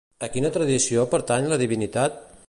A 0.27 0.27
quina 0.35 0.49
tradició 0.55 1.03
pertany 1.11 1.49
la 1.53 1.61
divinitat? 1.67 2.21